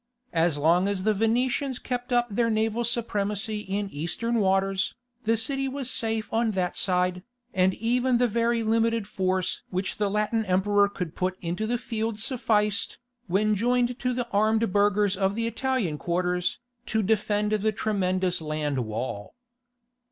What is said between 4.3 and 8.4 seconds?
waters, the city was safe on that side, and even the